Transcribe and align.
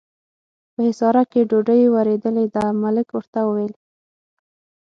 په 0.73 0.79
حصارک 0.87 1.27
کې 1.33 1.41
ډوډۍ 1.49 1.81
ورېدلې 1.95 2.45
ده، 2.53 2.63
ملک 2.83 3.07
ورته 3.13 3.39
وویل. 3.45 3.73